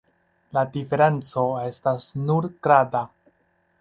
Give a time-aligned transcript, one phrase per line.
[0.57, 3.03] La diferenco estas nur grada.